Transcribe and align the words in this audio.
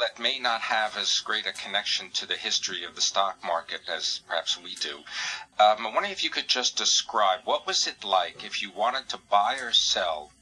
that 0.00 0.18
may 0.18 0.38
not 0.38 0.62
have 0.62 0.96
as 0.96 1.20
great 1.20 1.46
a 1.46 1.52
connection 1.52 2.10
to 2.10 2.26
the 2.26 2.36
history 2.36 2.84
of 2.84 2.94
the 2.94 3.00
stock 3.00 3.44
market 3.44 3.82
as 3.88 4.20
perhaps 4.26 4.58
we 4.58 4.74
do, 4.74 4.96
um, 5.58 5.86
I'm 5.86 5.94
wondering 5.94 6.12
if 6.12 6.24
you 6.24 6.30
could 6.30 6.48
just 6.48 6.76
describe 6.76 7.40
what 7.44 7.66
was 7.66 7.86
it 7.86 8.02
like 8.02 8.44
if 8.44 8.62
you 8.62 8.72
wanted 8.72 9.08
to 9.10 9.18
buy 9.18 9.56
or 9.56 9.72
sell 9.72 10.32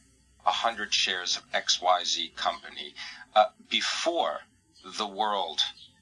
100 0.45 0.95
shares 0.95 1.37
of 1.37 1.51
XYZ 1.53 2.35
company 2.37 2.95
uh, 3.35 3.47
before 3.69 4.43
the 4.97 5.07
world 5.07 5.61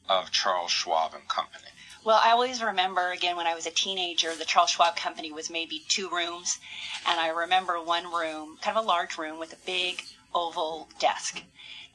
of 0.08 0.30
Charles 0.30 0.70
Schwab 0.70 1.14
and 1.14 1.28
Company? 1.28 1.64
Well, 2.04 2.20
I 2.22 2.30
always 2.30 2.62
remember 2.62 3.10
again 3.10 3.36
when 3.36 3.48
I 3.48 3.54
was 3.56 3.66
a 3.66 3.72
teenager, 3.72 4.34
the 4.34 4.44
Charles 4.44 4.70
Schwab 4.70 4.94
Company 4.94 5.32
was 5.32 5.50
maybe 5.50 5.82
two 5.88 6.08
rooms, 6.08 6.58
and 7.04 7.18
I 7.18 7.28
remember 7.28 7.82
one 7.82 8.12
room, 8.12 8.58
kind 8.60 8.76
of 8.76 8.84
a 8.84 8.86
large 8.86 9.18
room 9.18 9.40
with 9.40 9.52
a 9.52 9.66
big 9.66 10.04
oval 10.32 10.88
desk, 11.00 11.42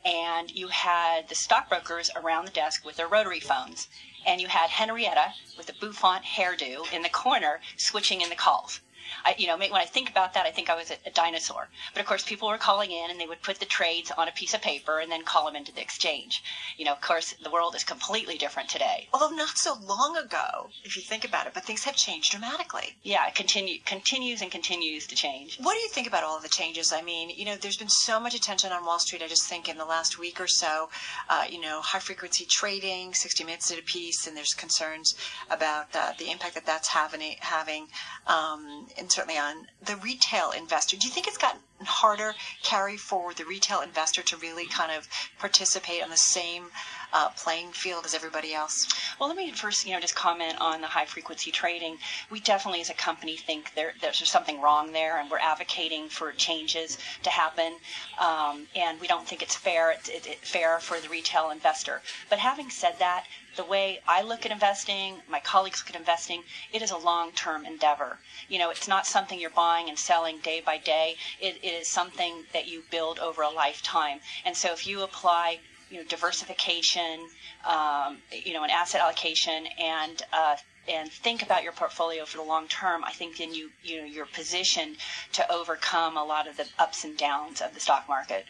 and 0.03 0.51
you 0.51 0.67
had 0.69 1.29
the 1.29 1.35
stockbrokers 1.35 2.09
around 2.15 2.45
the 2.45 2.51
desk 2.51 2.83
with 2.85 2.95
their 2.97 3.07
rotary 3.07 3.39
phones, 3.39 3.87
and 4.25 4.41
you 4.41 4.47
had 4.47 4.69
Henrietta 4.69 5.33
with 5.57 5.69
a 5.69 5.73
bouffant 5.73 6.23
hairdo 6.23 6.91
in 6.91 7.01
the 7.01 7.09
corner 7.09 7.61
switching 7.77 8.21
in 8.21 8.29
the 8.29 8.35
calls. 8.35 8.79
I, 9.25 9.35
you 9.37 9.47
know, 9.47 9.57
when 9.57 9.73
I 9.73 9.85
think 9.85 10.09
about 10.09 10.33
that, 10.33 10.45
I 10.45 10.51
think 10.51 10.69
I 10.69 10.75
was 10.75 10.91
a, 10.91 10.97
a, 11.05 11.11
dinosaur. 11.11 11.69
But 11.93 12.01
of 12.01 12.07
course, 12.07 12.23
people 12.23 12.47
were 12.47 12.57
calling 12.57 12.91
in 12.91 13.09
and 13.09 13.19
they 13.19 13.25
would 13.25 13.41
put 13.41 13.59
the 13.59 13.65
trades 13.65 14.11
on 14.17 14.27
a 14.27 14.31
piece 14.31 14.53
of 14.53 14.61
paper 14.61 14.99
and 14.99 15.11
then 15.11 15.23
call 15.23 15.45
them 15.45 15.55
into 15.55 15.73
the 15.73 15.81
exchange. 15.81 16.43
You 16.77 16.85
know, 16.85 16.93
of 16.93 17.01
course, 17.01 17.33
the 17.43 17.49
world 17.49 17.75
is 17.75 17.83
completely 17.83 18.37
different 18.37 18.69
today. 18.69 19.07
Although 19.13 19.35
not 19.35 19.57
so 19.57 19.75
long 19.81 20.17
ago, 20.17 20.69
if 20.83 20.95
you 20.95 21.01
think 21.01 21.25
about 21.25 21.47
it, 21.47 21.53
but 21.53 21.63
things 21.63 21.83
have 21.83 21.95
changed 21.95 22.31
dramatically. 22.31 22.95
Yeah, 23.03 23.27
it 23.27 23.35
continue, 23.35 23.79
continues 23.85 24.41
and 24.41 24.51
continues 24.51 25.07
to 25.07 25.15
change. 25.15 25.57
What 25.59 25.73
do 25.73 25.79
you 25.79 25.89
think 25.89 26.07
about 26.07 26.23
all 26.23 26.37
of 26.37 26.43
the 26.43 26.49
changes? 26.49 26.93
I 26.93 27.01
mean, 27.01 27.29
you 27.29 27.45
know, 27.45 27.55
there's 27.55 27.77
been 27.77 27.89
so 27.89 28.19
much 28.19 28.35
attention 28.35 28.71
on 28.71 28.85
Wall 28.85 28.99
Street, 28.99 29.21
I 29.21 29.27
just 29.27 29.47
think 29.47 29.67
in 29.69 29.77
the 29.77 29.85
last 29.85 30.17
week 30.17 30.39
or 30.39 30.47
so, 30.47 30.89
uh, 31.29 31.45
you 31.49 31.59
know, 31.59 31.81
high 31.81 31.99
frequency 31.99 32.45
trading, 32.45 33.13
60 33.13 33.43
minutes 33.43 33.71
at 33.71 33.79
a 33.79 33.83
piece, 33.83 34.27
and 34.27 34.35
there's 34.35 34.53
concerns 34.53 35.15
about 35.49 35.87
uh, 35.95 36.13
the 36.17 36.31
impact 36.31 36.55
that 36.55 36.65
that's 36.65 36.87
having, 36.87 37.35
having 37.39 37.87
um, 38.27 38.87
and 38.97 39.11
certainly 39.11 39.37
on 39.39 39.67
the 39.83 39.95
retail 39.97 40.51
investor. 40.51 40.97
Do 40.97 41.07
you 41.07 41.13
think 41.13 41.27
it's 41.27 41.37
gotten 41.37 41.61
harder, 41.81 42.35
Carrie 42.63 42.97
for 42.97 43.33
the 43.33 43.45
retail 43.45 43.81
investor 43.81 44.21
to 44.23 44.37
really 44.37 44.65
kind 44.65 44.91
of 44.91 45.07
participate 45.39 46.03
on 46.03 46.09
the 46.09 46.17
same 46.17 46.65
uh, 47.13 47.29
playing 47.29 47.71
field 47.71 48.05
as 48.05 48.13
everybody 48.13 48.53
else? 48.53 48.87
Well, 49.19 49.29
let 49.29 49.37
me 49.37 49.51
first, 49.51 49.85
you 49.85 49.93
know, 49.93 49.99
just 49.99 50.15
comment 50.15 50.59
on 50.59 50.81
the 50.81 50.87
high 50.87 51.05
frequency 51.05 51.51
trading. 51.51 51.97
We 52.29 52.39
definitely, 52.39 52.81
as 52.81 52.89
a 52.89 52.93
company, 52.93 53.37
think 53.37 53.73
there, 53.75 53.93
there's 54.01 54.29
something 54.29 54.61
wrong 54.61 54.91
there, 54.91 55.19
and 55.19 55.29
we're 55.29 55.39
advocating 55.39 56.09
for 56.09 56.31
changes 56.31 56.97
to 57.23 57.29
happen. 57.29 57.75
Um, 58.19 58.67
and 58.75 58.99
we 58.99 59.07
don't 59.07 59.27
think 59.27 59.41
it's 59.41 59.55
fair. 59.55 59.91
It's 59.91 60.09
it, 60.09 60.27
it, 60.27 60.37
fair 60.39 60.79
for 60.79 60.99
the 60.99 61.09
retail 61.09 61.49
investor. 61.49 62.01
But 62.29 62.39
having 62.39 62.69
said 62.69 62.95
that, 62.99 63.25
the 63.57 63.63
way 63.65 63.99
I 64.07 64.21
look 64.21 64.45
at 64.45 64.51
investing, 64.51 65.21
my 65.29 65.41
colleagues 65.41 65.81
look 65.81 65.93
at 65.93 65.99
investing, 65.99 66.43
it 66.71 66.81
is 66.81 66.91
a 66.91 66.97
long-term 66.97 67.65
endeavor. 67.65 68.17
You 68.47 68.59
know, 68.59 68.69
it's 68.69 68.87
not 68.87 69.05
something 69.05 69.39
you're 69.39 69.49
buying 69.49 69.89
and 69.89 69.99
selling 69.99 70.39
day 70.39 70.61
by 70.61 70.77
day. 70.77 71.17
It, 71.41 71.57
it 71.61 71.73
is 71.73 71.87
something 71.87 72.45
that 72.53 72.67
you 72.67 72.83
build 72.89 73.19
over 73.19 73.41
a 73.41 73.49
lifetime. 73.49 74.21
And 74.45 74.55
so 74.55 74.71
if 74.71 74.87
you 74.87 75.01
apply 75.01 75.59
you 75.91 75.97
know 75.97 76.03
diversification, 76.05 77.27
um, 77.67 78.17
you 78.31 78.53
know, 78.53 78.63
an 78.63 78.69
asset 78.69 79.01
allocation, 79.01 79.67
and 79.79 80.21
uh, 80.33 80.55
and 80.87 81.11
think 81.11 81.43
about 81.43 81.63
your 81.63 81.73
portfolio 81.73 82.25
for 82.25 82.37
the 82.37 82.43
long 82.43 82.67
term, 82.67 83.03
I 83.03 83.11
think 83.11 83.37
then 83.37 83.53
you 83.53 83.69
you 83.83 83.97
know 83.99 84.05
you're 84.05 84.25
positioned 84.25 84.97
to 85.33 85.51
overcome 85.51 86.17
a 86.17 86.23
lot 86.23 86.47
of 86.47 86.57
the 86.57 86.67
ups 86.79 87.03
and 87.03 87.17
downs 87.17 87.61
of 87.61 87.73
the 87.73 87.79
stock 87.79 88.07
market. 88.07 88.45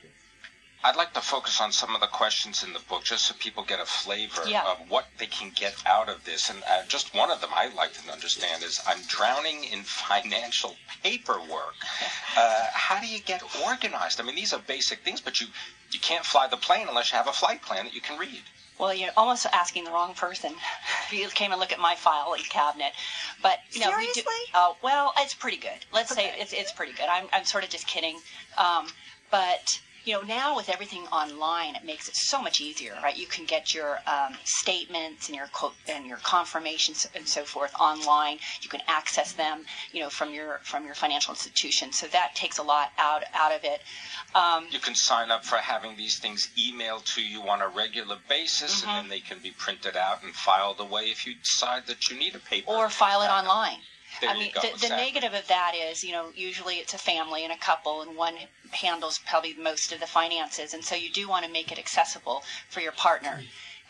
I'd 0.83 0.95
like 0.95 1.13
to 1.13 1.21
focus 1.21 1.61
on 1.61 1.71
some 1.71 1.93
of 1.93 2.01
the 2.01 2.07
questions 2.07 2.63
in 2.63 2.73
the 2.73 2.79
book 2.89 3.03
just 3.03 3.25
so 3.25 3.35
people 3.37 3.63
get 3.63 3.79
a 3.79 3.85
flavor 3.85 4.41
yeah. 4.47 4.63
of 4.63 4.89
what 4.89 5.05
they 5.19 5.27
can 5.27 5.51
get 5.55 5.75
out 5.85 6.09
of 6.09 6.23
this. 6.25 6.49
And 6.49 6.63
uh, 6.63 6.83
just 6.87 7.13
one 7.13 7.31
of 7.31 7.39
them 7.41 7.51
I'd 7.55 7.75
like 7.75 7.93
to 7.93 8.11
understand 8.11 8.63
is 8.63 8.81
I'm 8.87 9.01
drowning 9.07 9.63
in 9.65 9.83
financial 9.83 10.75
paperwork. 11.03 11.75
Uh, 12.35 12.65
how 12.73 12.99
do 12.99 13.07
you 13.07 13.19
get 13.19 13.43
organized? 13.63 14.19
I 14.19 14.23
mean, 14.23 14.35
these 14.35 14.53
are 14.53 14.59
basic 14.65 14.99
things, 14.99 15.21
but 15.21 15.39
you, 15.39 15.47
you 15.91 15.99
can't 15.99 16.25
fly 16.25 16.47
the 16.47 16.57
plane 16.57 16.87
unless 16.89 17.11
you 17.11 17.17
have 17.17 17.27
a 17.27 17.33
flight 17.33 17.61
plan 17.61 17.85
that 17.85 17.93
you 17.93 18.01
can 18.01 18.17
read. 18.17 18.41
Well, 18.79 18.95
you're 18.95 19.11
almost 19.15 19.45
asking 19.53 19.83
the 19.83 19.91
wrong 19.91 20.15
person. 20.15 20.53
If 21.05 21.13
you 21.19 21.27
came 21.27 21.51
and 21.51 21.59
look 21.59 21.71
at 21.71 21.79
my 21.79 21.93
filing 21.93 22.41
cabinet, 22.49 22.93
but 23.43 23.59
you 23.71 23.81
know, 23.81 23.91
seriously, 23.91 24.23
we 24.25 24.45
do, 24.51 24.57
uh, 24.57 24.73
well, 24.81 25.13
it's 25.19 25.35
pretty 25.35 25.57
good. 25.57 25.85
Let's 25.93 26.11
okay. 26.11 26.31
say 26.33 26.41
it's 26.41 26.51
it's 26.51 26.71
pretty 26.71 26.93
good. 26.93 27.05
I'm 27.07 27.27
I'm 27.31 27.45
sort 27.45 27.63
of 27.63 27.69
just 27.69 27.85
kidding, 27.85 28.17
um, 28.57 28.87
but 29.29 29.79
you 30.03 30.13
know, 30.13 30.21
now 30.21 30.55
with 30.55 30.69
everything 30.69 31.03
online, 31.07 31.75
it 31.75 31.85
makes 31.85 32.07
it 32.07 32.15
so 32.15 32.41
much 32.41 32.59
easier, 32.59 32.93
right? 33.03 33.15
You 33.15 33.27
can 33.27 33.45
get 33.45 33.73
your 33.73 33.99
um, 34.07 34.35
statements 34.43 35.27
and 35.27 35.35
your 35.35 35.47
co- 35.53 35.73
and 35.87 36.05
your 36.05 36.17
confirmations 36.17 37.07
and 37.15 37.27
so 37.27 37.43
forth 37.43 37.73
online. 37.79 38.39
You 38.61 38.69
can 38.69 38.81
access 38.87 39.33
them, 39.33 39.65
you 39.91 39.99
know, 39.99 40.09
from 40.09 40.33
your 40.33 40.59
from 40.63 40.85
your 40.85 40.95
financial 40.95 41.31
institution. 41.31 41.91
So 41.91 42.07
that 42.07 42.33
takes 42.35 42.57
a 42.57 42.63
lot 42.63 42.91
out 42.97 43.23
out 43.33 43.51
of 43.51 43.63
it. 43.63 43.81
Um, 44.33 44.65
you 44.71 44.79
can 44.79 44.95
sign 44.95 45.29
up 45.29 45.45
for 45.45 45.57
having 45.57 45.95
these 45.97 46.17
things 46.17 46.49
emailed 46.57 47.05
to 47.15 47.21
you 47.21 47.41
on 47.43 47.61
a 47.61 47.67
regular 47.67 48.17
basis, 48.27 48.81
mm-hmm. 48.81 48.89
and 48.89 49.03
then 49.03 49.09
they 49.09 49.19
can 49.19 49.39
be 49.39 49.51
printed 49.51 49.95
out 49.95 50.23
and 50.23 50.33
filed 50.33 50.79
away 50.79 51.05
if 51.05 51.27
you 51.27 51.35
decide 51.35 51.85
that 51.87 52.09
you 52.09 52.17
need 52.17 52.35
a 52.35 52.39
paper. 52.39 52.71
Or 52.71 52.89
file 52.89 53.21
it 53.21 53.29
online. 53.29 53.77
There 54.19 54.29
I 54.29 54.33
mean, 54.33 54.51
go, 54.53 54.61
the, 54.61 54.67
exactly. 54.69 54.89
the 54.89 54.95
negative 54.95 55.33
of 55.33 55.47
that 55.47 55.73
is, 55.75 56.03
you 56.03 56.11
know, 56.11 56.31
usually 56.35 56.75
it's 56.75 56.93
a 56.93 56.97
family 56.97 57.43
and 57.43 57.53
a 57.53 57.57
couple, 57.57 58.01
and 58.01 58.15
one 58.15 58.35
handles 58.71 59.19
probably 59.27 59.53
most 59.53 59.91
of 59.91 59.99
the 59.99 60.07
finances, 60.07 60.73
and 60.73 60.83
so 60.83 60.95
you 60.95 61.09
do 61.11 61.27
want 61.29 61.45
to 61.45 61.51
make 61.51 61.71
it 61.71 61.79
accessible 61.79 62.43
for 62.69 62.81
your 62.81 62.91
partner. 62.91 63.41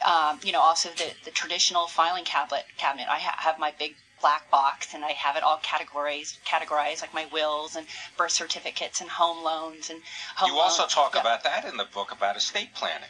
Um, 0.05 0.39
you 0.43 0.51
know, 0.51 0.61
also 0.61 0.89
the, 0.89 1.13
the 1.25 1.31
traditional 1.31 1.87
filing 1.87 2.23
cabinet. 2.23 2.65
Cabinet. 2.77 3.07
I 3.09 3.19
ha- 3.19 3.35
have 3.39 3.59
my 3.59 3.71
big 3.77 3.95
black 4.19 4.49
box, 4.51 4.93
and 4.93 5.03
I 5.03 5.11
have 5.11 5.35
it 5.35 5.43
all 5.43 5.57
categorized, 5.63 6.37
categorized 6.45 7.01
like 7.01 7.13
my 7.13 7.25
wills 7.31 7.75
and 7.75 7.85
birth 8.17 8.31
certificates 8.31 9.01
and 9.01 9.09
home 9.09 9.43
loans 9.43 9.89
and 9.89 10.01
home. 10.35 10.49
You 10.51 10.59
also 10.59 10.83
loans. 10.83 10.93
talk 10.93 11.15
Yeah. 11.15 11.21
about 11.21 11.43
that 11.43 11.65
in 11.65 11.77
the 11.77 11.85
book 11.85 12.11
about 12.11 12.35
estate 12.37 12.73
planning. 12.75 13.09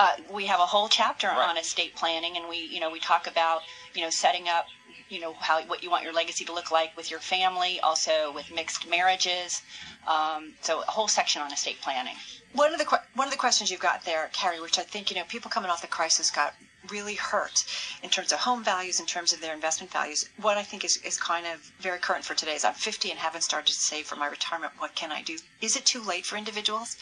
uh, 0.00 0.12
we 0.30 0.46
have 0.46 0.60
a 0.60 0.66
whole 0.66 0.88
chapter 0.88 1.26
Right. 1.26 1.48
on 1.48 1.56
estate 1.56 1.96
planning, 1.96 2.36
and 2.36 2.48
we, 2.48 2.58
you 2.58 2.78
know, 2.78 2.88
we 2.90 3.00
talk 3.00 3.26
about, 3.26 3.62
you 3.94 4.00
know, 4.02 4.10
setting 4.10 4.48
up, 4.48 4.66
you 5.08 5.20
know, 5.20 5.32
how 5.34 5.62
what 5.62 5.82
you 5.82 5.90
want 5.90 6.04
your 6.04 6.12
legacy 6.12 6.44
to 6.44 6.52
look 6.52 6.70
like 6.70 6.96
with 6.96 7.10
your 7.10 7.20
family, 7.20 7.80
also 7.80 8.32
with 8.32 8.50
mixed 8.52 8.88
marriages. 8.88 9.62
Um, 10.06 10.54
so 10.62 10.80
a 10.80 10.90
whole 10.90 11.08
section 11.08 11.42
on 11.42 11.52
estate 11.52 11.80
planning. 11.80 12.16
One 12.52 12.72
of 12.72 12.78
the 12.78 13.00
one 13.14 13.26
of 13.28 13.32
the 13.32 13.38
questions 13.38 13.70
you've 13.70 13.80
got 13.80 14.04
there, 14.04 14.30
Carrie, 14.32 14.60
which 14.60 14.78
I 14.78 14.82
think 14.82 15.10
you 15.10 15.16
know 15.16 15.24
people 15.24 15.50
coming 15.50 15.70
off 15.70 15.80
the 15.82 15.86
crisis 15.88 16.30
got 16.30 16.54
really 16.90 17.14
hurt 17.14 17.64
in 18.02 18.08
terms 18.10 18.32
of 18.32 18.38
home 18.38 18.64
values, 18.64 19.00
in 19.00 19.06
terms 19.06 19.32
of 19.32 19.40
their 19.40 19.54
investment 19.54 19.92
values. 19.92 20.28
What 20.40 20.56
I 20.56 20.62
think 20.62 20.84
is, 20.84 20.96
is 20.98 21.18
kind 21.18 21.46
of 21.46 21.60
very 21.80 21.98
current 21.98 22.24
for 22.24 22.34
today 22.34 22.54
is 22.54 22.64
I'm 22.64 22.74
50 22.74 23.10
and 23.10 23.18
haven't 23.18 23.42
started 23.42 23.72
to 23.72 23.78
save 23.78 24.06
for 24.06 24.16
my 24.16 24.26
retirement. 24.26 24.72
What 24.78 24.94
can 24.94 25.12
I 25.12 25.22
do? 25.22 25.38
Is 25.60 25.76
it 25.76 25.84
too 25.84 26.02
late 26.02 26.24
for 26.24 26.36
individuals? 26.36 26.96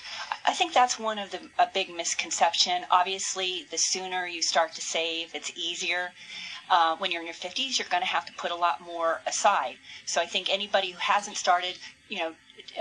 I 0.44 0.52
think 0.52 0.72
that's 0.72 0.98
one 0.98 1.18
of 1.18 1.30
the 1.30 1.50
a 1.58 1.68
big 1.72 1.94
misconception. 1.94 2.86
Obviously, 2.90 3.66
the 3.70 3.78
sooner 3.78 4.26
you 4.26 4.42
start 4.42 4.72
to 4.74 4.80
save, 4.80 5.34
it's 5.34 5.52
easier. 5.56 6.12
Uh, 6.68 6.96
when 6.96 7.10
you're 7.12 7.20
in 7.20 7.26
your 7.26 7.34
50s, 7.34 7.78
you're 7.78 7.88
going 7.88 8.02
to 8.02 8.08
have 8.08 8.26
to 8.26 8.32
put 8.32 8.50
a 8.50 8.54
lot 8.54 8.80
more 8.80 9.20
aside. 9.26 9.76
So 10.04 10.20
I 10.20 10.26
think 10.26 10.52
anybody 10.52 10.90
who 10.90 10.98
hasn't 10.98 11.36
started, 11.36 11.76
you 12.08 12.18
know, 12.18 12.32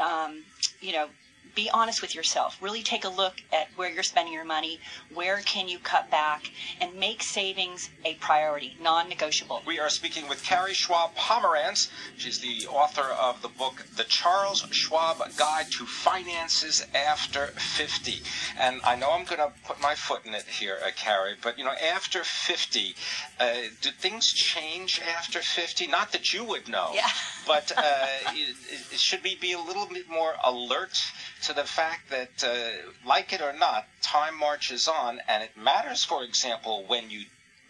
um, 0.01 0.43
you 0.81 0.91
know, 0.91 1.07
be 1.55 1.69
honest 1.73 2.01
with 2.01 2.13
yourself. 2.13 2.57
Really 2.61 2.83
take 2.83 3.05
a 3.05 3.09
look 3.09 3.35
at 3.53 3.67
where 3.75 3.89
you're 3.89 4.03
spending 4.03 4.33
your 4.33 4.43
money. 4.45 4.79
Where 5.13 5.37
can 5.37 5.67
you 5.67 5.79
cut 5.79 6.11
back 6.11 6.51
and 6.81 6.93
make 6.95 7.23
savings 7.23 7.89
a 8.03 8.15
priority, 8.15 8.75
non-negotiable. 8.81 9.61
We 9.65 9.79
are 9.79 9.89
speaking 9.89 10.27
with 10.27 10.43
Carrie 10.43 10.73
Schwab 10.73 11.15
Pomerantz. 11.15 11.89
She's 12.17 12.39
the 12.39 12.67
author 12.67 13.01
of 13.19 13.41
the 13.41 13.47
book, 13.47 13.85
The 13.95 14.03
Charles 14.03 14.65
Schwab 14.71 15.17
Guide 15.37 15.67
to 15.71 15.85
Finances 15.85 16.85
After 16.93 17.47
50. 17.47 18.21
And 18.59 18.81
I 18.83 18.95
know 18.95 19.11
I'm 19.11 19.23
going 19.25 19.39
to 19.39 19.51
put 19.65 19.81
my 19.81 19.95
foot 19.95 20.25
in 20.25 20.33
it 20.35 20.43
here, 20.43 20.77
uh, 20.85 20.89
Carrie, 20.95 21.35
but 21.41 21.57
you 21.57 21.63
know, 21.63 21.71
after 21.73 22.23
50, 22.23 22.95
uh, 23.39 23.53
do 23.81 23.89
things 23.91 24.31
change 24.33 25.01
after 25.17 25.39
50? 25.39 25.87
Not 25.87 26.11
that 26.11 26.33
you 26.33 26.43
would 26.43 26.67
know, 26.67 26.91
Yeah. 26.93 27.07
but 27.47 27.71
uh, 27.77 27.81
it, 28.33 28.55
it- 28.91 28.99
should 28.99 29.23
we 29.23 29.35
be 29.35 29.51
a 29.51 29.59
little 29.59 29.85
bit 29.85 30.09
more 30.09 30.33
alert 30.43 30.97
to 31.45 31.53
the 31.53 31.63
fact 31.63 32.09
that, 32.09 32.43
uh, 32.43 32.91
like 33.05 33.31
it 33.31 33.39
or 33.39 33.53
not, 33.53 33.87
time 34.01 34.35
marches 34.35 34.87
on, 34.87 35.21
and 35.27 35.43
it 35.43 35.55
matters, 35.55 36.03
for 36.03 36.23
example, 36.23 36.83
when 36.87 37.11
you 37.11 37.25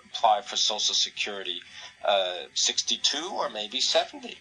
apply 0.05 0.41
for 0.41 0.55
Social 0.55 0.95
Security, 0.95 1.61
uh, 2.05 2.43
62 2.53 3.29
or 3.33 3.49
maybe 3.49 3.81
70. 3.81 4.37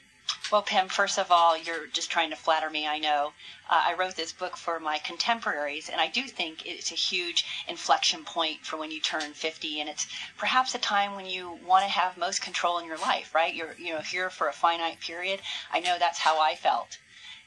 Well, 0.53 0.63
Pam, 0.63 0.89
first 0.89 1.19
of 1.19 1.33
all, 1.33 1.59
you're 1.59 1.89
just 1.89 2.11
trying 2.11 2.31
to 2.31 2.37
flatter 2.37 2.71
me, 2.71 2.87
I 2.87 2.99
know. 2.99 3.33
Uh, 3.69 3.83
I 3.87 3.95
wrote 3.95 4.15
this 4.15 4.31
book 4.31 4.57
for 4.57 4.79
my 4.79 4.99
contemporaries, 4.99 5.89
and 5.89 6.01
I 6.01 6.07
do 6.07 6.29
think 6.29 6.65
it's 6.65 6.93
a 6.93 6.95
huge 6.95 7.45
inflection 7.67 8.25
point 8.25 8.65
for 8.65 8.77
when 8.77 8.93
you 8.93 9.01
turn 9.01 9.33
50, 9.33 9.81
and 9.81 9.89
it's 9.89 10.07
perhaps 10.37 10.75
a 10.77 10.79
time 10.79 11.17
when 11.17 11.27
you 11.27 11.59
want 11.67 11.85
to 11.85 11.91
have 11.91 12.17
most 12.17 12.41
control 12.41 12.79
in 12.79 12.87
your 12.87 12.99
life, 12.99 13.35
right? 13.35 13.53
You're, 13.53 13.75
you 13.79 13.95
know, 13.95 14.01
here 14.01 14.31
for 14.31 14.49
a 14.49 14.53
finite 14.53 15.01
period. 15.01 15.41
I 15.73 15.81
know 15.81 15.97
that's 15.99 16.21
how 16.21 16.41
I 16.41 16.55
felt. 16.55 16.99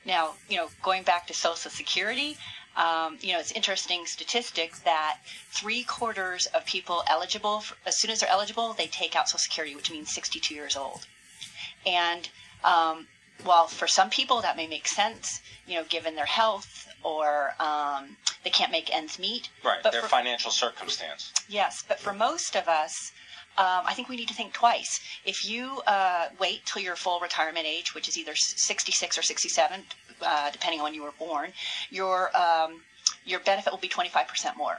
Now, 0.08 0.34
you 0.50 0.58
know, 0.58 0.70
going 0.82 1.04
back 1.04 1.28
to 1.28 1.34
Social 1.34 1.70
Security, 1.70 2.38
Um, 2.78 3.18
you 3.22 3.34
know, 3.34 3.40
it's 3.40 3.52
interesting 3.54 4.06
statistics 4.06 4.78
that 4.82 5.18
three 5.50 5.84
quarters 5.84 6.46
of 6.56 6.64
people 6.68 7.04
eligible, 7.08 7.62
for, 7.62 7.76
as 7.88 7.98
soon 8.00 8.12
as 8.12 8.20
they're 8.20 8.30
eligible, 8.30 8.74
they 8.74 8.86
take 8.86 9.16
out 9.16 9.28
Social 9.28 9.40
Security, 9.40 9.76
which 9.76 9.90
means 9.90 10.14
62 10.14 10.54
years 10.54 10.76
old. 10.78 11.08
And 11.88 12.30
um, 12.64 13.08
while 13.44 13.66
for 13.66 13.88
some 13.88 14.12
people 14.12 14.42
that 14.42 14.56
may 14.56 14.68
make 14.68 14.88
sense, 14.88 15.42
you 15.66 15.74
know, 15.76 15.86
given 15.86 16.16
their 16.16 16.28
health 16.42 16.88
or 17.02 17.56
um, 17.60 18.16
they 18.44 18.52
can't 18.52 18.72
make 18.72 18.94
ends 18.94 19.18
meet. 19.18 19.50
Right, 19.64 19.82
But 19.82 19.92
their 19.92 20.04
for- 20.04 20.08
financial 20.10 20.52
circumstance. 20.52 21.34
Yes, 21.50 21.84
but 21.88 22.00
for 22.00 22.14
most 22.14 22.56
of 22.56 22.68
us, 22.68 23.12
um, 23.58 23.84
I 23.86 23.94
think 23.94 24.08
we 24.08 24.16
need 24.16 24.28
to 24.28 24.34
think 24.34 24.54
twice. 24.54 25.00
If 25.26 25.50
you 25.50 25.82
uh, 25.88 26.28
wait 26.40 26.66
till 26.66 26.82
your 26.82 26.96
full 26.96 27.20
retirement 27.20 27.66
age, 27.66 27.96
which 27.96 28.08
is 28.08 28.18
either 28.18 28.36
66 28.36 29.18
or 29.18 29.22
67, 29.24 29.82
uh, 30.22 30.52
depending 30.52 30.80
on 30.80 30.86
when 30.86 30.94
you 30.94 31.04
were 31.04 31.14
born, 31.18 31.52
your 31.90 32.36
um, 32.38 32.82
your 33.26 33.40
benefit 33.40 33.72
will 33.72 33.80
be 33.80 33.90
25% 33.90 34.56
more. 34.58 34.78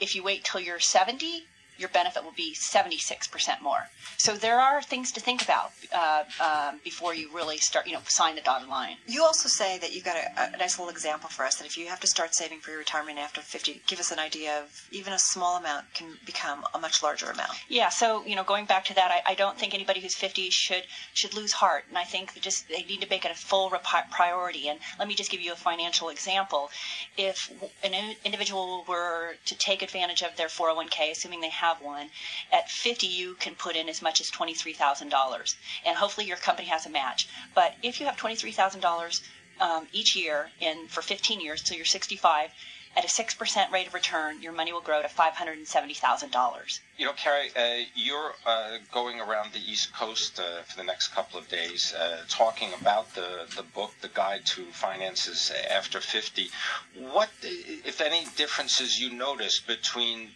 If 0.00 0.14
you 0.14 0.22
wait 0.22 0.44
till 0.44 0.60
you're 0.60 0.80
70, 0.80 1.44
your 1.78 1.88
benefit 1.90 2.24
will 2.24 2.32
be 2.32 2.54
76% 2.54 3.60
more. 3.62 3.88
So 4.16 4.36
there 4.36 4.58
are 4.60 4.82
things 4.82 5.12
to 5.12 5.20
think 5.20 5.42
about 5.42 5.72
uh, 5.92 6.24
um, 6.40 6.80
before 6.84 7.14
you 7.14 7.28
really 7.34 7.58
start, 7.58 7.86
you 7.86 7.92
know, 7.92 8.00
sign 8.06 8.34
the 8.34 8.40
dotted 8.40 8.68
line. 8.68 8.96
You 9.06 9.22
also 9.22 9.48
say 9.48 9.78
that 9.78 9.94
you've 9.94 10.04
got 10.04 10.16
a, 10.16 10.54
a 10.54 10.56
nice 10.58 10.78
little 10.78 10.90
example 10.90 11.28
for 11.28 11.44
us 11.44 11.56
that 11.56 11.66
if 11.66 11.76
you 11.76 11.86
have 11.86 12.00
to 12.00 12.06
start 12.06 12.34
saving 12.34 12.60
for 12.60 12.70
your 12.70 12.78
retirement 12.78 13.18
after 13.18 13.40
50, 13.40 13.82
give 13.86 14.00
us 14.00 14.10
an 14.10 14.18
idea 14.18 14.58
of 14.58 14.88
even 14.90 15.12
a 15.12 15.18
small 15.18 15.56
amount 15.56 15.92
can 15.94 16.14
become 16.24 16.64
a 16.74 16.78
much 16.78 17.02
larger 17.02 17.30
amount. 17.30 17.52
Yeah, 17.68 17.88
so 17.88 18.24
you 18.24 18.36
know, 18.36 18.44
going 18.44 18.64
back 18.66 18.84
to 18.86 18.94
that, 18.94 19.10
I, 19.10 19.32
I 19.32 19.34
don't 19.34 19.58
think 19.58 19.74
anybody 19.74 20.00
who's 20.00 20.14
50 20.14 20.50
should 20.50 20.84
should 21.14 21.34
lose 21.34 21.52
heart, 21.52 21.84
and 21.88 21.98
I 21.98 22.04
think 22.04 22.40
just 22.40 22.68
they 22.68 22.82
need 22.84 23.00
to 23.02 23.08
make 23.08 23.24
it 23.24 23.30
a 23.30 23.34
full 23.34 23.70
repi- 23.70 24.10
priority. 24.10 24.68
And 24.68 24.78
let 24.98 25.08
me 25.08 25.14
just 25.14 25.30
give 25.30 25.40
you 25.40 25.52
a 25.52 25.56
financial 25.56 26.08
example. 26.08 26.70
If 27.16 27.50
an 27.82 27.94
in- 27.94 28.16
individual 28.24 28.84
were 28.88 29.36
to 29.44 29.54
take 29.56 29.82
advantage 29.82 30.22
of 30.22 30.36
their 30.36 30.48
401k, 30.48 31.10
assuming 31.10 31.40
they 31.40 31.50
have 31.50 31.65
one, 31.74 32.10
at 32.52 32.70
50 32.70 33.06
you 33.06 33.34
can 33.34 33.54
put 33.54 33.76
in 33.76 33.88
as 33.88 34.00
much 34.00 34.20
as 34.20 34.30
$23,000, 34.30 35.54
and 35.84 35.96
hopefully 35.96 36.26
your 36.26 36.36
company 36.36 36.68
has 36.68 36.86
a 36.86 36.90
match. 36.90 37.28
But 37.54 37.74
if 37.82 38.00
you 38.00 38.06
have 38.06 38.16
$23,000 38.16 39.20
um, 39.60 39.86
each 39.92 40.16
year 40.16 40.50
for 40.88 41.02
15 41.02 41.40
years 41.40 41.62
till 41.62 41.76
you're 41.76 41.86
65. 41.86 42.50
At 42.96 43.04
a 43.04 43.08
6% 43.08 43.70
rate 43.70 43.86
of 43.88 43.92
return, 43.92 44.40
your 44.40 44.52
money 44.52 44.72
will 44.72 44.80
grow 44.80 45.02
to 45.02 45.08
$570,000. 45.08 46.80
You 46.96 47.04
know, 47.04 47.12
Carrie, 47.12 47.50
uh, 47.54 47.84
you're 47.94 48.32
uh, 48.46 48.78
going 48.90 49.20
around 49.20 49.52
the 49.52 49.58
East 49.58 49.92
Coast 49.92 50.40
uh, 50.40 50.62
for 50.62 50.78
the 50.78 50.82
next 50.82 51.08
couple 51.08 51.38
of 51.38 51.46
days, 51.46 51.92
uh, 51.92 52.22
talking 52.30 52.70
about 52.80 53.14
the, 53.14 53.46
the 53.54 53.64
book, 53.64 53.92
The 54.00 54.08
Guide 54.08 54.46
to 54.46 54.64
Finances 54.72 55.52
After 55.70 56.00
50. 56.00 56.48
What, 56.94 57.28
if 57.42 58.00
any, 58.00 58.24
differences 58.34 58.98
you 58.98 59.12
notice 59.12 59.60
between 59.60 60.30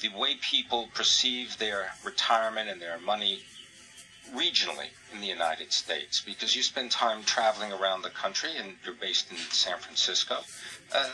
the 0.00 0.08
way 0.16 0.36
people 0.40 0.88
perceive 0.94 1.58
their 1.58 1.92
retirement 2.04 2.68
and 2.68 2.80
their 2.80 2.98
money 2.98 3.42
regionally 4.34 4.88
in 5.12 5.20
the 5.20 5.26
United 5.26 5.72
States? 5.72 6.20
Because 6.20 6.54
you 6.54 6.62
spend 6.62 6.90
time 6.90 7.22
traveling 7.24 7.72
around 7.72 8.02
the 8.02 8.10
country 8.10 8.50
and 8.56 8.74
you're 8.84 8.94
based 8.94 9.30
in 9.30 9.36
San 9.50 9.78
Francisco. 9.78 10.38
Uh, 10.94 11.04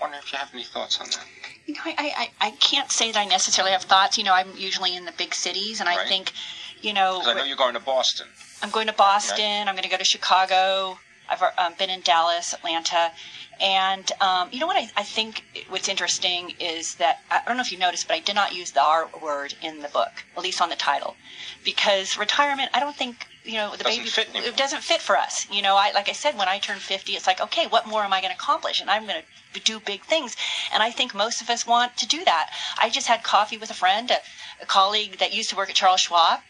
wonder 0.00 0.18
if 0.22 0.32
you 0.32 0.38
have 0.38 0.50
any 0.54 0.64
thoughts 0.64 1.00
on 1.00 1.06
that. 1.10 1.24
You 1.66 1.74
know, 1.74 1.80
I, 1.84 2.30
I, 2.40 2.46
I 2.46 2.50
can't 2.52 2.90
say 2.90 3.12
that 3.12 3.18
I 3.18 3.24
necessarily 3.24 3.72
have 3.72 3.82
thoughts. 3.82 4.16
You 4.18 4.24
know, 4.24 4.34
I'm 4.34 4.56
usually 4.56 4.94
in 4.94 5.04
the 5.04 5.12
big 5.12 5.34
cities, 5.34 5.80
and 5.80 5.88
I 5.88 5.96
Right. 5.96 6.08
think, 6.08 6.32
you 6.80 6.92
know, 6.92 7.22
I 7.24 7.34
know 7.34 7.44
you're 7.44 7.56
going 7.56 7.74
to 7.74 7.80
Boston. 7.80 8.28
I'm 8.62 8.70
going 8.70 8.86
to 8.88 8.92
Boston. 8.92 9.68
I'm 9.68 9.74
going 9.74 9.82
to 9.84 9.88
go 9.88 9.96
to 9.96 10.04
Chicago. 10.04 10.98
I've 11.28 11.42
um, 11.58 11.74
been 11.78 11.90
in 11.90 12.00
Dallas, 12.00 12.52
Atlanta. 12.52 13.12
And 13.60 14.10
um, 14.20 14.48
you 14.52 14.60
know 14.60 14.66
what 14.66 14.76
I, 14.76 14.88
I 14.96 15.02
think 15.02 15.42
what's 15.68 15.88
interesting 15.88 16.54
is 16.60 16.94
that 16.96 17.20
I 17.30 17.42
don't 17.46 17.56
know 17.56 17.62
if 17.62 17.72
you 17.72 17.78
noticed, 17.78 18.06
but 18.06 18.14
I 18.14 18.20
did 18.20 18.34
not 18.36 18.54
use 18.54 18.70
the 18.70 18.82
R 18.82 19.08
word 19.20 19.54
in 19.60 19.80
the 19.80 19.88
book, 19.88 20.12
at 20.36 20.42
least 20.42 20.62
on 20.62 20.68
the 20.70 20.76
title, 20.76 21.16
because 21.64 22.16
retirement. 22.16 22.70
I 22.72 22.80
don't 22.80 22.94
think 22.94 23.26
you 23.44 23.54
know 23.54 23.72
the 23.72 23.82
Doesn't 23.82 23.98
baby 23.98 24.10
fit 24.10 24.28
anymore. 24.30 24.48
it 24.48 24.56
doesn't 24.56 24.82
fit 24.82 25.00
for 25.00 25.16
us. 25.16 25.48
You 25.50 25.62
know, 25.62 25.74
I 25.76 25.90
like 25.92 26.08
I 26.08 26.12
said 26.12 26.38
when 26.38 26.48
I 26.48 26.58
turn 26.58 26.78
50, 26.78 27.12
it's 27.14 27.26
like 27.26 27.40
okay, 27.40 27.66
what 27.66 27.86
more 27.88 28.02
am 28.04 28.12
I 28.12 28.20
going 28.20 28.32
to 28.32 28.38
accomplish? 28.38 28.80
And 28.80 28.88
I'm 28.88 29.06
going 29.06 29.22
to 29.54 29.60
do 29.60 29.80
big 29.80 30.02
things. 30.04 30.36
And 30.72 30.80
I 30.82 30.90
think 30.90 31.14
most 31.14 31.42
of 31.42 31.50
us 31.50 31.66
want 31.66 31.96
to 31.96 32.06
do 32.06 32.24
that. 32.24 32.50
I 32.80 32.90
just 32.90 33.08
had 33.08 33.24
coffee 33.24 33.56
with 33.56 33.70
a 33.70 33.74
friend, 33.74 34.10
a, 34.12 34.18
a 34.62 34.66
colleague 34.66 35.18
that 35.18 35.34
used 35.34 35.50
to 35.50 35.56
work 35.56 35.68
at 35.68 35.74
Charles 35.74 36.02
Schwab 36.02 36.40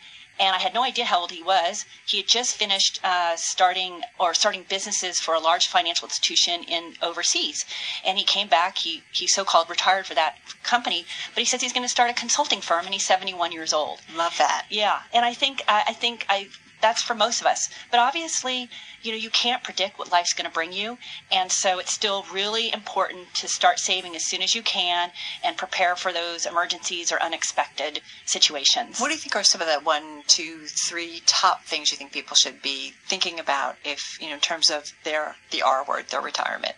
and 0.40 0.54
I 0.54 0.58
had 0.58 0.74
no 0.74 0.82
idea 0.82 1.04
how 1.04 1.20
old 1.20 1.30
he 1.30 1.42
was. 1.42 1.84
He 2.06 2.18
had 2.18 2.26
just 2.26 2.56
finished 2.56 3.00
uh, 3.04 3.36
starting 3.36 4.02
or 4.18 4.34
starting 4.34 4.64
businesses 4.68 5.18
for 5.18 5.34
a 5.34 5.40
large 5.40 5.66
financial 5.66 6.06
institution 6.06 6.64
in 6.64 6.94
overseas, 7.02 7.64
and 8.04 8.18
he 8.18 8.24
came 8.24 8.48
back. 8.48 8.78
He 8.78 9.02
he 9.12 9.26
so-called 9.26 9.68
retired 9.70 10.06
for 10.06 10.14
that 10.14 10.36
company, 10.62 11.04
but 11.34 11.40
he 11.40 11.44
says 11.44 11.60
he's 11.60 11.72
going 11.72 11.84
to 11.84 11.88
start 11.88 12.10
a 12.10 12.14
consulting 12.14 12.60
firm, 12.60 12.84
and 12.84 12.94
he's 12.94 13.06
71 13.06 13.52
years 13.52 13.72
old. 13.72 14.00
Love 14.14 14.36
that. 14.38 14.66
Yeah, 14.70 15.00
and 15.12 15.24
I 15.24 15.34
think 15.34 15.62
I, 15.68 15.84
I 15.88 15.92
think 15.92 16.26
I 16.28 16.48
that's 16.80 17.02
for 17.02 17.14
most 17.14 17.40
of 17.40 17.46
us. 17.46 17.68
But 17.90 18.00
obviously, 18.00 18.68
you 19.02 19.12
know, 19.12 19.18
you 19.18 19.30
can't 19.30 19.62
predict 19.62 19.98
what 19.98 20.12
life's 20.12 20.32
going 20.32 20.48
to 20.48 20.54
bring 20.54 20.72
you, 20.72 20.98
and 21.30 21.50
so 21.50 21.78
it's 21.78 21.92
still 21.92 22.24
really 22.32 22.72
important 22.72 23.34
to 23.34 23.48
start 23.48 23.78
saving 23.78 24.14
as 24.16 24.26
soon 24.26 24.42
as 24.42 24.54
you 24.54 24.62
can 24.62 25.10
and 25.42 25.56
prepare 25.56 25.96
for 25.96 26.12
those 26.12 26.46
emergencies 26.46 27.12
or 27.12 27.20
unexpected 27.22 28.00
situations. 28.24 29.00
What 29.00 29.08
do 29.08 29.14
you 29.14 29.20
think 29.20 29.36
are 29.36 29.44
some 29.44 29.60
of 29.60 29.66
the 29.66 29.80
one, 29.80 30.22
two, 30.26 30.66
three 30.86 31.22
top 31.26 31.64
things 31.64 31.90
you 31.90 31.98
think 31.98 32.12
people 32.12 32.36
should 32.36 32.62
be 32.62 32.92
thinking 33.06 33.38
about 33.38 33.76
if, 33.84 34.18
you 34.20 34.28
know, 34.28 34.34
in 34.34 34.40
terms 34.40 34.70
of 34.70 34.92
their, 35.04 35.36
the 35.50 35.62
R 35.62 35.84
word, 35.84 36.08
their 36.08 36.20
retirement 36.20 36.74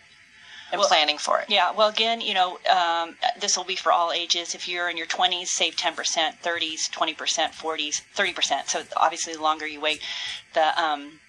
and 0.71 0.79
Well, 0.79 0.87
planning 0.87 1.17
for 1.17 1.39
it? 1.39 1.49
Yeah, 1.49 1.71
well, 1.71 1.89
again, 1.89 2.21
you 2.21 2.33
know, 2.33 2.59
um, 2.69 3.15
this 3.39 3.57
will 3.57 3.63
be 3.63 3.75
for 3.75 3.91
all 3.91 4.11
ages. 4.11 4.55
If 4.55 4.67
you're 4.67 4.89
in 4.89 4.97
your 4.97 5.07
20s, 5.07 5.47
save 5.47 5.75
10%, 5.75 5.95
30s, 6.41 6.89
20%, 6.89 7.15
40s, 7.15 8.01
30%. 8.15 8.67
So 8.67 8.83
obviously, 8.97 9.33
the 9.33 9.41
longer 9.41 9.67
you 9.67 9.81
wait, 9.81 10.01
the 10.53 10.81
um, 10.81 11.19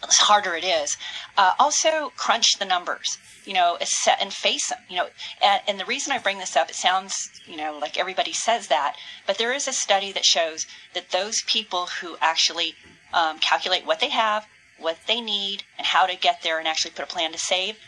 the 0.00 0.06
harder 0.20 0.54
it 0.54 0.64
is. 0.64 0.96
Uh, 1.36 1.52
also, 1.58 2.12
crunch 2.16 2.46
the 2.58 2.64
numbers. 2.64 3.18
You 3.44 3.54
know, 3.54 3.78
set 3.80 4.18
and 4.20 4.32
face 4.32 4.68
them. 4.68 4.78
You 4.88 4.96
know, 4.98 5.08
and, 5.42 5.62
and 5.66 5.80
the 5.80 5.86
reason 5.86 6.12
I 6.12 6.18
bring 6.18 6.38
this 6.38 6.56
up, 6.56 6.68
it 6.68 6.76
sounds, 6.76 7.30
you 7.46 7.56
know, 7.56 7.78
like 7.80 7.98
everybody 7.98 8.32
says 8.32 8.68
that, 8.68 8.96
but 9.26 9.38
there 9.38 9.52
is 9.52 9.66
a 9.66 9.72
study 9.72 10.12
that 10.12 10.24
shows 10.24 10.66
that 10.94 11.10
those 11.10 11.42
people 11.46 11.86
who 12.00 12.16
actually 12.20 12.74
um, 13.12 13.38
calculate 13.38 13.86
what 13.86 14.00
they 14.00 14.10
have, 14.10 14.46
what 14.78 14.98
they 15.06 15.20
need, 15.20 15.62
and 15.78 15.86
how 15.86 16.06
to 16.06 16.14
get 16.16 16.42
there, 16.42 16.58
and 16.58 16.68
actually 16.68 16.90
put 16.90 17.04
a 17.04 17.08
plan 17.08 17.32
to 17.32 17.38
save. 17.38 17.78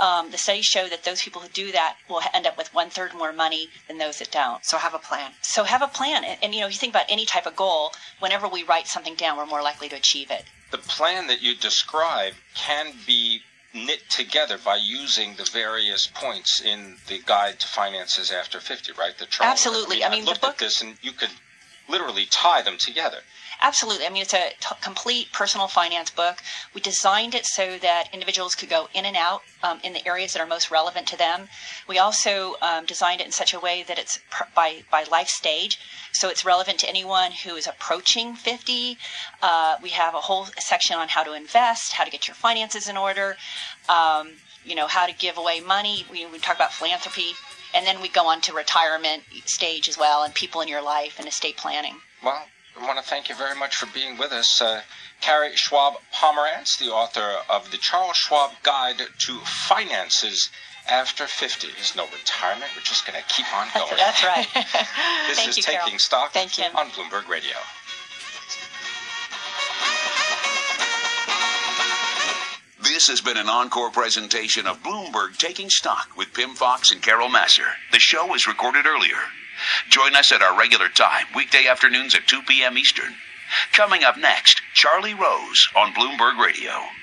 Um, 0.00 0.30
the 0.30 0.38
studies 0.38 0.64
show 0.64 0.88
that 0.88 1.04
those 1.04 1.20
people 1.22 1.42
who 1.42 1.48
do 1.48 1.70
that 1.72 1.96
will 2.08 2.22
end 2.32 2.46
up 2.46 2.56
with 2.56 2.72
one 2.74 2.88
third 2.90 3.12
more 3.14 3.32
money 3.32 3.68
than 3.86 3.98
those 3.98 4.18
that 4.18 4.30
don't. 4.30 4.64
So 4.64 4.78
have 4.78 4.94
a 4.94 4.98
plan. 4.98 5.32
So 5.42 5.64
have 5.64 5.82
a 5.82 5.88
plan, 5.88 6.24
and, 6.24 6.38
and 6.42 6.54
you 6.54 6.60
know, 6.60 6.66
if 6.66 6.72
you 6.72 6.78
think 6.78 6.92
about 6.94 7.06
any 7.10 7.26
type 7.26 7.46
of 7.46 7.54
goal. 7.54 7.92
Whenever 8.18 8.48
we 8.48 8.62
write 8.64 8.86
something 8.86 9.14
down, 9.14 9.36
we're 9.36 9.46
more 9.46 9.62
likely 9.62 9.88
to 9.90 9.96
achieve 9.96 10.30
it. 10.30 10.44
the 10.70 10.78
plan 10.78 11.26
that 11.26 11.42
you 11.42 11.54
describe 11.56 12.34
can 12.54 12.92
be 13.06 13.40
knit 13.74 14.02
together 14.10 14.58
by 14.64 14.76
using 14.76 15.34
the 15.36 15.44
various 15.52 16.06
points 16.06 16.60
in 16.60 16.96
the 17.08 17.20
guide 17.24 17.60
to 17.60 17.66
finances 17.68 18.30
after 18.32 18.58
50 18.60 18.92
right 18.98 19.16
the 19.18 19.26
Charles 19.26 19.52
Absolutely. 19.52 20.04
I 20.04 20.10
mean, 20.10 20.22
the 20.24 20.30
looked 20.30 20.40
book- 20.40 20.50
at 20.52 20.58
this 20.58 20.80
and 20.80 20.96
you 21.02 21.12
could 21.12 21.30
literally 21.88 22.26
tie 22.26 22.62
them 22.62 22.76
together 22.78 23.18
Absolutely. 23.62 24.06
I 24.06 24.10
mean, 24.10 24.22
it's 24.22 24.32
a 24.32 24.50
t- 24.58 24.74
complete 24.80 25.32
personal 25.32 25.68
finance 25.68 26.10
book. 26.10 26.38
We 26.74 26.80
designed 26.80 27.34
it 27.34 27.44
so 27.44 27.78
that 27.78 28.08
individuals 28.12 28.54
could 28.54 28.70
go 28.70 28.88
in 28.94 29.04
and 29.04 29.16
out 29.16 29.42
um, 29.62 29.80
in 29.82 29.92
the 29.92 30.06
areas 30.06 30.32
that 30.32 30.40
are 30.40 30.46
most 30.46 30.70
relevant 30.70 31.06
to 31.08 31.18
them. 31.18 31.48
We 31.86 31.98
also 31.98 32.56
um, 32.62 32.86
designed 32.86 33.20
it 33.20 33.26
in 33.26 33.32
such 33.32 33.52
a 33.52 33.60
way 33.60 33.82
that 33.86 33.98
it's 33.98 34.18
by, 34.54 34.82
by 34.90 35.04
life 35.04 35.28
stage, 35.28 35.78
so 36.12 36.28
it's 36.28 36.44
relevant 36.44 36.78
to 36.80 36.88
anyone 36.88 37.32
who 37.32 37.54
is 37.56 37.66
approaching 37.66 38.34
50. 38.34 38.96
Uh, 39.42 39.76
we 39.82 39.90
have 39.90 40.14
a 40.14 40.20
whole 40.20 40.46
section 40.58 40.96
on 40.96 41.08
how 41.08 41.22
to 41.22 41.34
invest, 41.34 41.92
how 41.92 42.04
to 42.04 42.10
get 42.10 42.28
your 42.28 42.34
finances 42.34 42.88
in 42.88 42.96
order, 42.96 43.36
um, 43.90 44.30
you 44.64 44.74
know, 44.74 44.86
how 44.86 45.06
to 45.06 45.12
give 45.12 45.36
away 45.36 45.60
money. 45.60 46.06
We, 46.10 46.24
we 46.26 46.38
talk 46.38 46.56
about 46.56 46.72
philanthropy. 46.72 47.32
And 47.72 47.86
then 47.86 48.00
we 48.00 48.08
go 48.08 48.26
on 48.26 48.40
to 48.42 48.52
retirement 48.52 49.22
stage 49.44 49.88
as 49.88 49.96
well, 49.96 50.24
and 50.24 50.34
people 50.34 50.60
in 50.60 50.66
your 50.66 50.82
life 50.82 51.20
and 51.20 51.28
estate 51.28 51.56
planning. 51.56 51.98
well 52.24 52.46
i 52.80 52.86
want 52.86 52.98
to 52.98 53.04
thank 53.04 53.28
you 53.28 53.34
very 53.34 53.54
much 53.56 53.76
for 53.76 53.86
being 53.92 54.16
with 54.18 54.32
us 54.32 54.60
uh, 54.62 54.80
carrie 55.20 55.54
schwab 55.54 55.94
pomerantz 56.14 56.78
the 56.78 56.86
author 56.90 57.36
of 57.48 57.70
the 57.70 57.76
charles 57.76 58.16
schwab 58.16 58.50
guide 58.62 58.96
to 59.18 59.38
finances 59.44 60.50
after 60.88 61.26
50 61.26 61.68
there's 61.76 61.94
no 61.96 62.04
retirement 62.06 62.70
we're 62.74 62.82
just 62.82 63.06
going 63.06 63.18
to 63.20 63.26
keep 63.34 63.46
on 63.54 63.68
going 63.74 63.92
That's 63.96 64.24
right. 64.24 64.46
this 64.54 65.36
Thank 65.36 65.48
is 65.50 65.56
you, 65.58 65.62
taking 65.62 65.78
Carol. 65.78 65.98
stock 65.98 66.32
Thank 66.32 66.58
you. 66.58 66.64
on 66.74 66.86
bloomberg 66.90 67.28
radio 67.28 67.56
This 72.82 73.06
has 73.08 73.20
been 73.20 73.36
an 73.36 73.48
encore 73.48 73.90
presentation 73.90 74.66
of 74.66 74.82
Bloomberg 74.82 75.38
Taking 75.38 75.70
Stock 75.70 76.08
with 76.16 76.34
Pimm 76.34 76.54
Fox 76.54 76.90
and 76.92 77.00
Carol 77.00 77.28
Massar. 77.28 77.64
The 77.92 77.98
show 77.98 78.26
was 78.26 78.46
recorded 78.46 78.84
earlier. 78.84 79.16
Join 79.88 80.14
us 80.14 80.32
at 80.32 80.42
our 80.42 80.56
regular 80.58 80.88
time, 80.88 81.26
weekday 81.34 81.66
afternoons 81.66 82.14
at 82.14 82.26
2 82.26 82.42
p.m. 82.42 82.76
Eastern. 82.76 83.14
Coming 83.72 84.04
up 84.04 84.16
next, 84.16 84.62
Charlie 84.74 85.14
Rose 85.14 85.68
on 85.74 85.92
Bloomberg 85.92 86.38
Radio. 86.38 86.90